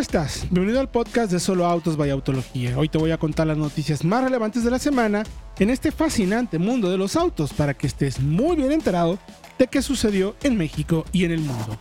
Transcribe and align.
estás? 0.00 0.46
Bienvenido 0.50 0.80
al 0.80 0.88
podcast 0.88 1.30
de 1.30 1.38
Solo 1.38 1.66
Autos 1.66 1.96
by 1.96 2.08
Autología. 2.08 2.78
Hoy 2.78 2.88
te 2.88 2.96
voy 2.96 3.10
a 3.10 3.18
contar 3.18 3.46
las 3.46 3.58
noticias 3.58 4.02
más 4.02 4.24
relevantes 4.24 4.64
de 4.64 4.70
la 4.70 4.78
semana 4.78 5.24
en 5.58 5.68
este 5.68 5.92
fascinante 5.92 6.58
mundo 6.58 6.90
de 6.90 6.96
los 6.96 7.16
autos 7.16 7.52
para 7.52 7.74
que 7.74 7.86
estés 7.86 8.18
muy 8.18 8.56
bien 8.56 8.72
enterado 8.72 9.18
de 9.58 9.66
qué 9.66 9.82
sucedió 9.82 10.36
en 10.42 10.56
México 10.56 11.04
y 11.12 11.24
en 11.24 11.32
el 11.32 11.40
mundo. 11.40 11.76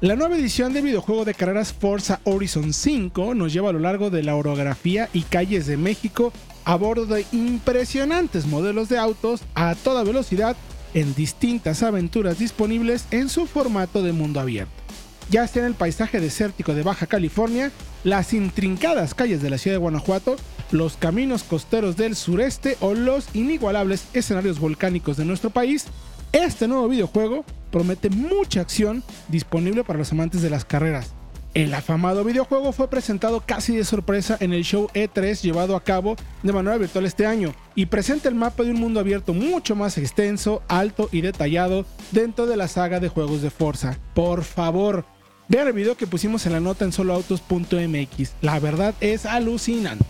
La 0.00 0.16
nueva 0.16 0.36
edición 0.36 0.72
del 0.72 0.82
videojuego 0.82 1.24
de 1.24 1.34
carreras 1.34 1.72
Forza 1.72 2.20
Horizon 2.24 2.72
5 2.72 3.34
nos 3.34 3.52
lleva 3.52 3.70
a 3.70 3.72
lo 3.72 3.78
largo 3.78 4.10
de 4.10 4.24
la 4.24 4.34
orografía 4.34 5.08
y 5.12 5.22
calles 5.22 5.66
de 5.66 5.76
México 5.76 6.32
a 6.64 6.74
bordo 6.74 7.06
de 7.06 7.24
impresionantes 7.30 8.46
modelos 8.46 8.88
de 8.88 8.98
autos 8.98 9.42
a 9.54 9.76
toda 9.76 10.02
velocidad 10.02 10.56
en 10.92 11.14
distintas 11.14 11.84
aventuras 11.84 12.38
disponibles 12.38 13.06
en 13.12 13.28
su 13.28 13.46
formato 13.46 14.02
de 14.02 14.12
mundo 14.12 14.40
abierto. 14.40 14.83
Ya 15.30 15.46
sea 15.46 15.62
en 15.62 15.68
el 15.68 15.74
paisaje 15.74 16.20
desértico 16.20 16.74
de 16.74 16.82
Baja 16.82 17.06
California, 17.06 17.72
las 18.04 18.32
intrincadas 18.34 19.14
calles 19.14 19.42
de 19.42 19.50
la 19.50 19.58
ciudad 19.58 19.76
de 19.76 19.80
Guanajuato, 19.80 20.36
los 20.70 20.96
caminos 20.96 21.42
costeros 21.42 21.96
del 21.96 22.16
sureste 22.16 22.76
o 22.80 22.94
los 22.94 23.34
inigualables 23.34 24.06
escenarios 24.12 24.58
volcánicos 24.58 25.16
de 25.16 25.24
nuestro 25.24 25.50
país, 25.50 25.86
este 26.32 26.68
nuevo 26.68 26.88
videojuego 26.88 27.44
promete 27.70 28.10
mucha 28.10 28.60
acción 28.60 29.02
disponible 29.28 29.84
para 29.84 29.98
los 29.98 30.12
amantes 30.12 30.42
de 30.42 30.50
las 30.50 30.64
carreras. 30.64 31.12
El 31.54 31.72
afamado 31.72 32.24
videojuego 32.24 32.72
fue 32.72 32.90
presentado 32.90 33.44
casi 33.46 33.76
de 33.76 33.84
sorpresa 33.84 34.36
en 34.40 34.52
el 34.52 34.64
show 34.64 34.88
E3 34.92 35.40
llevado 35.40 35.76
a 35.76 35.84
cabo 35.84 36.16
de 36.42 36.52
manera 36.52 36.76
virtual 36.76 37.06
este 37.06 37.26
año 37.26 37.54
y 37.76 37.86
presenta 37.86 38.28
el 38.28 38.34
mapa 38.34 38.64
de 38.64 38.72
un 38.72 38.80
mundo 38.80 38.98
abierto 38.98 39.32
mucho 39.32 39.76
más 39.76 39.96
extenso, 39.96 40.64
alto 40.66 41.08
y 41.12 41.20
detallado 41.20 41.86
dentro 42.10 42.46
de 42.46 42.56
la 42.56 42.66
saga 42.66 42.98
de 42.98 43.08
juegos 43.08 43.40
de 43.40 43.50
Forza. 43.50 43.96
Por 44.14 44.42
favor, 44.42 45.04
vean 45.48 45.66
el 45.66 45.72
video 45.72 45.96
que 45.96 46.06
pusimos 46.06 46.46
en 46.46 46.52
la 46.52 46.60
nota 46.60 46.84
en 46.84 46.92
soloautos.mx. 46.92 48.32
La 48.40 48.58
verdad 48.60 48.94
es 49.00 49.26
alucinante. 49.26 50.04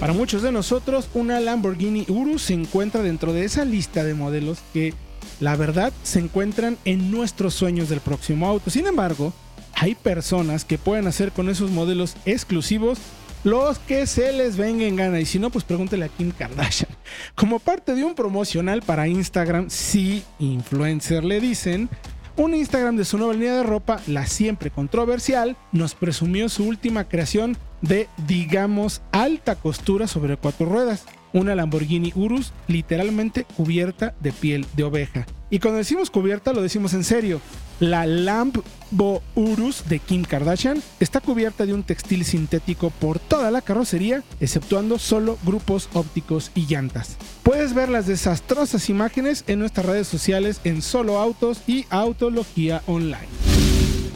Para 0.00 0.12
muchos 0.12 0.42
de 0.42 0.52
nosotros, 0.52 1.08
una 1.14 1.40
Lamborghini 1.40 2.04
Urus 2.08 2.42
se 2.42 2.54
encuentra 2.54 3.02
dentro 3.02 3.32
de 3.32 3.44
esa 3.44 3.64
lista 3.64 4.04
de 4.04 4.14
modelos 4.14 4.58
que 4.72 4.94
la 5.40 5.56
verdad 5.56 5.92
se 6.02 6.20
encuentran 6.20 6.78
en 6.84 7.10
nuestros 7.10 7.54
sueños 7.54 7.88
del 7.88 8.00
próximo 8.00 8.46
auto. 8.46 8.70
Sin 8.70 8.86
embargo, 8.86 9.32
hay 9.74 9.94
personas 9.94 10.64
que 10.64 10.78
pueden 10.78 11.06
hacer 11.06 11.32
con 11.32 11.48
esos 11.48 11.70
modelos 11.70 12.16
exclusivos 12.26 12.98
los 13.44 13.78
que 13.78 14.06
se 14.06 14.32
les 14.32 14.56
venga 14.56 14.84
en 14.84 14.96
gana. 14.96 15.20
Y 15.20 15.26
si 15.26 15.38
no, 15.38 15.50
pues 15.50 15.64
pregúntele 15.64 16.04
a 16.04 16.08
Kim 16.08 16.32
Kardashian. 16.32 16.90
Como 17.34 17.58
parte 17.58 17.94
de 17.94 18.04
un 18.04 18.14
promocional 18.14 18.82
para 18.82 19.08
Instagram, 19.08 19.70
sí, 19.70 20.22
influencer 20.38 21.24
le 21.24 21.40
dicen, 21.40 21.88
un 22.38 22.54
Instagram 22.54 22.96
de 22.96 23.04
su 23.04 23.18
nueva 23.18 23.34
línea 23.34 23.56
de 23.56 23.62
ropa, 23.64 24.00
la 24.06 24.26
siempre 24.26 24.70
controversial, 24.70 25.56
nos 25.72 25.94
presumió 25.94 26.48
su 26.48 26.64
última 26.64 27.04
creación 27.04 27.56
de, 27.82 28.08
digamos, 28.28 29.02
alta 29.10 29.56
costura 29.56 30.06
sobre 30.06 30.36
cuatro 30.36 30.66
ruedas 30.66 31.04
una 31.32 31.54
Lamborghini 31.54 32.12
Urus 32.14 32.52
literalmente 32.68 33.44
cubierta 33.44 34.14
de 34.20 34.32
piel 34.32 34.66
de 34.76 34.84
oveja. 34.84 35.26
Y 35.50 35.58
cuando 35.58 35.78
decimos 35.78 36.10
cubierta 36.10 36.52
lo 36.52 36.62
decimos 36.62 36.94
en 36.94 37.04
serio. 37.04 37.40
La 37.80 38.06
Lambo 38.06 38.64
Urus 39.36 39.88
de 39.88 40.00
Kim 40.00 40.24
Kardashian 40.24 40.82
está 40.98 41.20
cubierta 41.20 41.64
de 41.64 41.74
un 41.74 41.84
textil 41.84 42.24
sintético 42.24 42.90
por 42.90 43.20
toda 43.20 43.52
la 43.52 43.60
carrocería, 43.60 44.24
exceptuando 44.40 44.98
solo 44.98 45.38
grupos 45.44 45.88
ópticos 45.92 46.50
y 46.56 46.66
llantas. 46.66 47.16
Puedes 47.44 47.74
ver 47.74 47.88
las 47.88 48.06
desastrosas 48.06 48.88
imágenes 48.88 49.44
en 49.46 49.60
nuestras 49.60 49.86
redes 49.86 50.08
sociales 50.08 50.60
en 50.64 50.82
Solo 50.82 51.18
Autos 51.18 51.60
y 51.68 51.86
Autología 51.90 52.82
Online. 52.86 53.28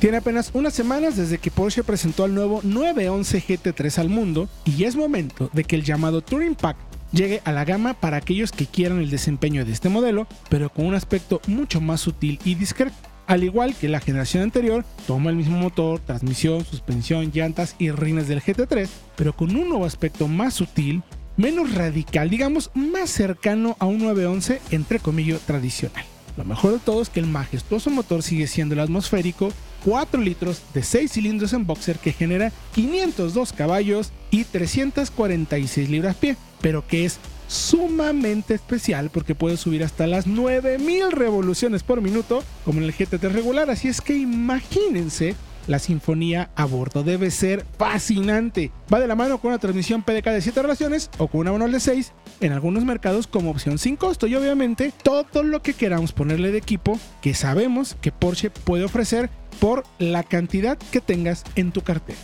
Tiene 0.00 0.16
apenas 0.16 0.50
unas 0.54 0.74
semanas 0.74 1.16
desde 1.16 1.38
que 1.38 1.52
Porsche 1.52 1.84
presentó 1.84 2.24
el 2.24 2.34
nuevo 2.34 2.60
911 2.64 3.44
GT3 3.46 3.98
al 3.98 4.08
mundo 4.08 4.48
y 4.64 4.82
es 4.82 4.96
momento 4.96 5.48
de 5.52 5.62
que 5.62 5.76
el 5.76 5.84
llamado 5.84 6.22
Touring 6.22 6.56
Pack 6.56 6.76
llegue 7.12 7.40
a 7.44 7.52
la 7.52 7.64
gama 7.64 7.94
para 7.94 8.16
aquellos 8.16 8.50
que 8.50 8.66
quieran 8.66 8.98
el 8.98 9.10
desempeño 9.10 9.64
de 9.64 9.70
este 9.70 9.88
modelo, 9.88 10.26
pero 10.48 10.70
con 10.70 10.86
un 10.86 10.94
aspecto 10.94 11.40
mucho 11.46 11.80
más 11.80 12.00
sutil 12.00 12.40
y 12.44 12.56
discreto. 12.56 13.11
Al 13.26 13.44
igual 13.44 13.74
que 13.74 13.88
la 13.88 14.00
generación 14.00 14.42
anterior, 14.42 14.84
toma 15.06 15.30
el 15.30 15.36
mismo 15.36 15.58
motor, 15.58 16.00
transmisión, 16.00 16.64
suspensión, 16.64 17.30
llantas 17.32 17.76
y 17.78 17.90
rines 17.90 18.28
del 18.28 18.42
GT3, 18.42 18.88
pero 19.16 19.32
con 19.32 19.54
un 19.54 19.68
nuevo 19.68 19.84
aspecto 19.84 20.28
más 20.28 20.54
sutil, 20.54 21.02
menos 21.36 21.74
radical, 21.74 22.30
digamos 22.30 22.70
más 22.74 23.10
cercano 23.10 23.76
a 23.78 23.86
un 23.86 23.98
911 23.98 24.60
entre 24.70 24.98
comillas 24.98 25.40
tradicional. 25.40 26.04
Lo 26.36 26.44
mejor 26.44 26.72
de 26.72 26.78
todo 26.78 27.02
es 27.02 27.10
que 27.10 27.20
el 27.20 27.26
majestuoso 27.26 27.90
motor 27.90 28.22
sigue 28.22 28.46
siendo 28.46 28.74
el 28.74 28.80
atmosférico, 28.80 29.52
4 29.84 30.20
litros 30.20 30.62
de 30.72 30.82
6 30.82 31.12
cilindros 31.12 31.52
en 31.52 31.66
boxer 31.66 31.98
que 31.98 32.12
genera 32.12 32.52
502 32.74 33.52
caballos 33.52 34.12
y 34.30 34.44
346 34.44 35.90
libras-pie, 35.90 36.36
pero 36.60 36.86
que 36.86 37.04
es 37.04 37.18
sumamente 37.52 38.54
especial 38.54 39.10
porque 39.10 39.34
puede 39.34 39.56
subir 39.56 39.84
hasta 39.84 40.06
las 40.06 40.26
9000 40.26 41.12
revoluciones 41.12 41.82
por 41.82 42.00
minuto 42.00 42.42
como 42.64 42.78
en 42.78 42.84
el 42.84 42.94
GT3 42.94 43.30
regular, 43.30 43.70
así 43.70 43.88
es 43.88 44.00
que 44.00 44.16
imagínense 44.16 45.34
la 45.68 45.78
sinfonía 45.78 46.50
a 46.56 46.64
bordo 46.64 47.04
debe 47.04 47.30
ser 47.30 47.64
fascinante. 47.78 48.72
Va 48.92 48.98
de 48.98 49.06
la 49.06 49.14
mano 49.14 49.38
con 49.38 49.50
una 49.50 49.58
transmisión 49.58 50.02
PDK 50.02 50.26
de 50.26 50.40
7 50.40 50.62
relaciones 50.62 51.10
o 51.18 51.28
con 51.28 51.42
una 51.42 51.52
manual 51.52 51.72
de 51.72 51.80
6 51.80 52.12
en 52.40 52.52
algunos 52.52 52.84
mercados 52.84 53.26
como 53.26 53.50
opción 53.50 53.78
sin 53.78 53.96
costo 53.96 54.26
y 54.26 54.34
obviamente 54.34 54.92
todo 55.02 55.42
lo 55.42 55.62
que 55.62 55.74
queramos 55.74 56.12
ponerle 56.12 56.50
de 56.50 56.58
equipo 56.58 56.98
que 57.20 57.34
sabemos 57.34 57.96
que 58.00 58.12
Porsche 58.12 58.50
puede 58.50 58.84
ofrecer 58.84 59.30
por 59.60 59.84
la 59.98 60.24
cantidad 60.24 60.78
que 60.90 61.00
tengas 61.00 61.44
en 61.54 61.70
tu 61.70 61.82
cartera. 61.82 62.18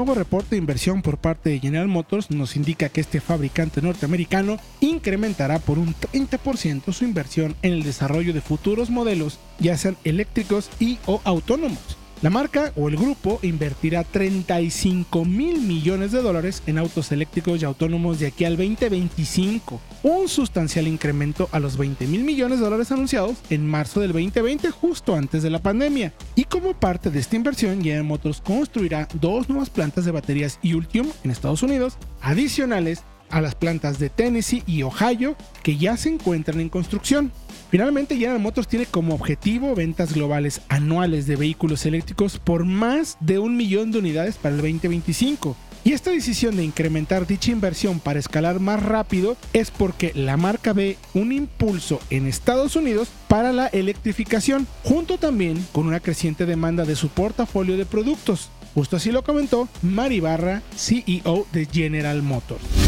Nuevo 0.00 0.14
reporte 0.14 0.52
de 0.52 0.56
inversión 0.56 1.02
por 1.02 1.18
parte 1.18 1.50
de 1.50 1.58
General 1.58 1.86
Motors 1.86 2.30
nos 2.30 2.56
indica 2.56 2.88
que 2.88 3.02
este 3.02 3.20
fabricante 3.20 3.82
norteamericano 3.82 4.56
incrementará 4.80 5.58
por 5.58 5.78
un 5.78 5.94
30% 5.94 6.90
su 6.94 7.04
inversión 7.04 7.54
en 7.60 7.74
el 7.74 7.82
desarrollo 7.82 8.32
de 8.32 8.40
futuros 8.40 8.88
modelos, 8.88 9.38
ya 9.58 9.76
sean 9.76 9.98
eléctricos 10.04 10.70
y 10.80 10.96
o 11.04 11.20
autónomos. 11.24 11.99
La 12.22 12.28
marca 12.28 12.70
o 12.76 12.90
el 12.90 12.96
grupo 12.96 13.38
invertirá 13.40 14.04
35 14.04 15.24
mil 15.24 15.62
millones 15.62 16.12
de 16.12 16.20
dólares 16.20 16.62
en 16.66 16.76
autos 16.76 17.12
eléctricos 17.12 17.62
y 17.62 17.64
autónomos 17.64 18.20
de 18.20 18.26
aquí 18.26 18.44
al 18.44 18.58
2025, 18.58 19.80
un 20.02 20.28
sustancial 20.28 20.86
incremento 20.86 21.48
a 21.50 21.58
los 21.60 21.78
20 21.78 22.06
mil 22.06 22.22
millones 22.22 22.58
de 22.58 22.66
dólares 22.66 22.92
anunciados 22.92 23.38
en 23.48 23.66
marzo 23.66 24.00
del 24.00 24.12
2020 24.12 24.70
justo 24.70 25.16
antes 25.16 25.42
de 25.42 25.48
la 25.48 25.62
pandemia. 25.62 26.12
Y 26.34 26.44
como 26.44 26.74
parte 26.74 27.10
de 27.10 27.20
esta 27.20 27.36
inversión, 27.36 27.82
General 27.82 28.04
Motors 28.04 28.42
construirá 28.42 29.08
dos 29.14 29.48
nuevas 29.48 29.70
plantas 29.70 30.04
de 30.04 30.10
baterías 30.10 30.58
Ultium 30.62 31.08
en 31.24 31.30
Estados 31.30 31.62
Unidos, 31.62 31.96
adicionales 32.20 33.02
a 33.30 33.40
las 33.40 33.54
plantas 33.54 33.98
de 33.98 34.10
Tennessee 34.10 34.62
y 34.66 34.82
Ohio 34.82 35.36
que 35.62 35.78
ya 35.78 35.96
se 35.96 36.10
encuentran 36.10 36.60
en 36.60 36.68
construcción. 36.68 37.32
Finalmente, 37.70 38.16
General 38.16 38.40
Motors 38.40 38.66
tiene 38.66 38.84
como 38.84 39.14
objetivo 39.14 39.76
ventas 39.76 40.12
globales 40.12 40.60
anuales 40.68 41.28
de 41.28 41.36
vehículos 41.36 41.86
eléctricos 41.86 42.38
por 42.38 42.64
más 42.64 43.16
de 43.20 43.38
un 43.38 43.56
millón 43.56 43.92
de 43.92 44.00
unidades 44.00 44.36
para 44.36 44.56
el 44.56 44.60
2025. 44.60 45.56
Y 45.84 45.92
esta 45.92 46.10
decisión 46.10 46.56
de 46.56 46.64
incrementar 46.64 47.26
dicha 47.26 47.52
inversión 47.52 48.00
para 48.00 48.18
escalar 48.18 48.58
más 48.58 48.82
rápido 48.82 49.36
es 49.52 49.70
porque 49.70 50.12
la 50.14 50.36
marca 50.36 50.72
ve 50.72 50.98
un 51.14 51.32
impulso 51.32 52.00
en 52.10 52.26
Estados 52.26 52.74
Unidos 52.74 53.08
para 53.28 53.52
la 53.52 53.68
electrificación, 53.68 54.66
junto 54.82 55.16
también 55.16 55.64
con 55.72 55.86
una 55.86 56.00
creciente 56.00 56.46
demanda 56.46 56.84
de 56.84 56.96
su 56.96 57.08
portafolio 57.08 57.76
de 57.76 57.86
productos. 57.86 58.50
Justo 58.74 58.96
así 58.96 59.10
lo 59.10 59.22
comentó 59.22 59.68
Mari 59.82 60.20
Barra, 60.20 60.62
CEO 60.76 61.46
de 61.52 61.66
General 61.66 62.20
Motors. 62.22 62.79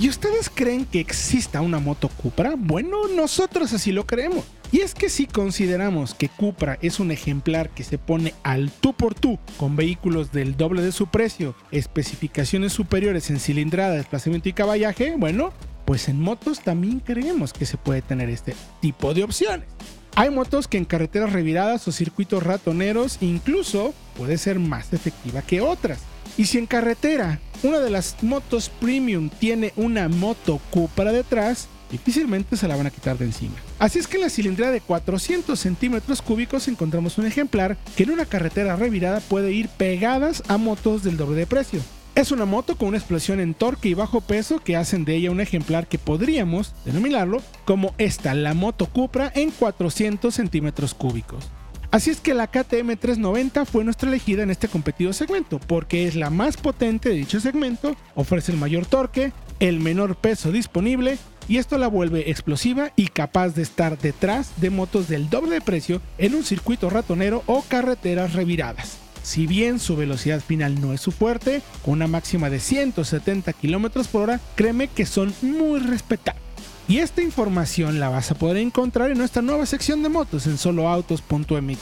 ¿Y 0.00 0.08
ustedes 0.08 0.50
creen 0.50 0.86
que 0.86 0.98
exista 0.98 1.60
una 1.60 1.78
moto 1.78 2.08
Cupra? 2.08 2.54
Bueno, 2.58 3.06
nosotros 3.08 3.72
así 3.72 3.92
lo 3.92 4.06
creemos. 4.06 4.44
Y 4.72 4.80
es 4.80 4.92
que 4.92 5.08
si 5.08 5.26
consideramos 5.26 6.14
que 6.14 6.28
Cupra 6.28 6.78
es 6.82 6.98
un 6.98 7.12
ejemplar 7.12 7.70
que 7.70 7.84
se 7.84 7.96
pone 7.96 8.34
al 8.42 8.72
tú 8.72 8.92
por 8.92 9.14
tú 9.14 9.38
con 9.56 9.76
vehículos 9.76 10.32
del 10.32 10.56
doble 10.56 10.82
de 10.82 10.90
su 10.90 11.06
precio, 11.06 11.54
especificaciones 11.70 12.72
superiores 12.72 13.30
en 13.30 13.38
cilindrada, 13.38 13.94
desplazamiento 13.94 14.48
y 14.48 14.52
caballaje, 14.52 15.14
bueno, 15.16 15.52
pues 15.84 16.08
en 16.08 16.20
motos 16.20 16.60
también 16.60 16.98
creemos 16.98 17.52
que 17.52 17.64
se 17.64 17.76
puede 17.76 18.02
tener 18.02 18.30
este 18.30 18.56
tipo 18.80 19.14
de 19.14 19.22
opciones. 19.22 19.68
Hay 20.16 20.30
motos 20.30 20.66
que 20.66 20.78
en 20.78 20.86
carreteras 20.86 21.32
reviradas 21.32 21.86
o 21.86 21.92
circuitos 21.92 22.42
ratoneros 22.42 23.18
incluso 23.20 23.94
puede 24.16 24.38
ser 24.38 24.58
más 24.58 24.92
efectiva 24.92 25.42
que 25.42 25.60
otras. 25.60 26.00
Y 26.36 26.46
si 26.46 26.58
en 26.58 26.66
carretera 26.66 27.40
una 27.62 27.78
de 27.78 27.90
las 27.90 28.22
motos 28.22 28.68
premium 28.68 29.30
tiene 29.30 29.72
una 29.76 30.08
moto 30.08 30.60
Cupra 30.70 31.12
detrás, 31.12 31.68
difícilmente 31.90 32.56
se 32.56 32.66
la 32.66 32.76
van 32.76 32.86
a 32.86 32.90
quitar 32.90 33.16
de 33.16 33.26
encima. 33.26 33.54
Así 33.78 33.98
es 33.98 34.06
que 34.06 34.16
en 34.16 34.22
la 34.22 34.30
cilindrada 34.30 34.72
de 34.72 34.80
400 34.80 35.58
centímetros 35.58 36.22
cúbicos 36.22 36.66
encontramos 36.66 37.18
un 37.18 37.26
ejemplar 37.26 37.76
que 37.96 38.02
en 38.02 38.10
una 38.10 38.26
carretera 38.26 38.76
revirada 38.76 39.20
puede 39.20 39.52
ir 39.52 39.68
pegadas 39.68 40.42
a 40.48 40.58
motos 40.58 41.04
del 41.04 41.16
doble 41.16 41.36
de 41.36 41.46
precio. 41.46 41.80
Es 42.16 42.30
una 42.30 42.44
moto 42.44 42.76
con 42.76 42.88
una 42.88 42.98
explosión 42.98 43.40
en 43.40 43.54
torque 43.54 43.88
y 43.88 43.94
bajo 43.94 44.20
peso 44.20 44.60
que 44.60 44.76
hacen 44.76 45.04
de 45.04 45.16
ella 45.16 45.32
un 45.32 45.40
ejemplar 45.40 45.88
que 45.88 45.98
podríamos 45.98 46.72
denominarlo 46.84 47.42
como 47.64 47.94
esta, 47.98 48.34
la 48.34 48.54
moto 48.54 48.86
Cupra 48.86 49.32
en 49.34 49.50
400 49.50 50.32
centímetros 50.32 50.94
cúbicos. 50.94 51.48
Así 51.94 52.10
es 52.10 52.18
que 52.18 52.34
la 52.34 52.48
KTM 52.48 52.96
390 52.96 53.64
fue 53.66 53.84
nuestra 53.84 54.08
elegida 54.08 54.42
en 54.42 54.50
este 54.50 54.66
competido 54.66 55.12
segmento, 55.12 55.60
porque 55.60 56.08
es 56.08 56.16
la 56.16 56.28
más 56.28 56.56
potente 56.56 57.08
de 57.08 57.14
dicho 57.14 57.38
segmento, 57.38 57.94
ofrece 58.16 58.50
el 58.50 58.58
mayor 58.58 58.84
torque, 58.84 59.32
el 59.60 59.78
menor 59.78 60.16
peso 60.16 60.50
disponible 60.50 61.18
y 61.46 61.58
esto 61.58 61.78
la 61.78 61.86
vuelve 61.86 62.32
explosiva 62.32 62.90
y 62.96 63.06
capaz 63.06 63.50
de 63.50 63.62
estar 63.62 63.96
detrás 63.96 64.60
de 64.60 64.70
motos 64.70 65.06
del 65.06 65.30
doble 65.30 65.54
de 65.54 65.60
precio 65.60 66.02
en 66.18 66.34
un 66.34 66.42
circuito 66.42 66.90
ratonero 66.90 67.44
o 67.46 67.62
carreteras 67.62 68.32
reviradas. 68.32 68.98
Si 69.22 69.46
bien 69.46 69.78
su 69.78 69.94
velocidad 69.94 70.40
final 70.40 70.80
no 70.80 70.94
es 70.94 71.00
su 71.00 71.12
fuerte, 71.12 71.62
con 71.84 71.92
una 71.94 72.08
máxima 72.08 72.50
de 72.50 72.58
170 72.58 73.52
km 73.52 74.04
por 74.08 74.22
hora, 74.22 74.40
créeme 74.56 74.88
que 74.88 75.06
son 75.06 75.32
muy 75.42 75.78
respetables. 75.78 76.43
Y 76.86 76.98
esta 76.98 77.22
información 77.22 77.98
la 77.98 78.10
vas 78.10 78.30
a 78.30 78.34
poder 78.34 78.58
encontrar 78.58 79.10
en 79.10 79.16
nuestra 79.18 79.42
nueva 79.42 79.66
sección 79.66 80.02
de 80.02 80.10
motos 80.10 80.46
en 80.46 80.58
soloautos.mx. 80.58 81.80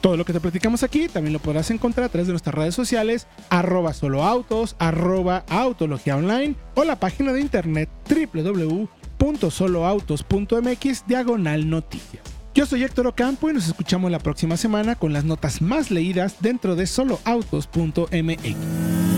Todo 0.00 0.16
lo 0.16 0.24
que 0.24 0.32
te 0.32 0.40
platicamos 0.40 0.82
aquí 0.82 1.06
también 1.08 1.32
lo 1.32 1.38
podrás 1.38 1.70
encontrar 1.70 2.06
a 2.06 2.08
través 2.08 2.26
de 2.26 2.32
nuestras 2.32 2.52
redes 2.54 2.74
sociales, 2.74 3.28
arroba 3.48 3.92
soloautos, 3.92 4.74
arroba 4.78 5.44
autología 5.48 6.16
online 6.16 6.56
o 6.74 6.82
la 6.84 6.98
página 6.98 7.32
de 7.32 7.40
internet 7.40 7.88
www.soloautos.mx 8.08 11.06
diagonal 11.06 11.70
noticias. 11.70 12.24
Yo 12.54 12.66
soy 12.66 12.84
Héctor 12.84 13.08
Ocampo 13.08 13.50
y 13.50 13.52
nos 13.52 13.68
escuchamos 13.68 14.10
la 14.10 14.18
próxima 14.18 14.56
semana 14.56 14.94
con 14.94 15.12
las 15.12 15.24
notas 15.24 15.60
más 15.60 15.90
leídas 15.90 16.36
dentro 16.40 16.74
de 16.74 16.86
soloautos.mx. 16.86 19.15